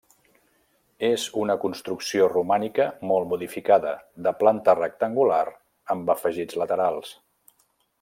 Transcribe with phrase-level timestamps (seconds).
[1.09, 3.93] És una construcció romànica molt modificada,
[4.29, 5.45] de planta rectangular
[5.97, 7.19] amb afegits laterals.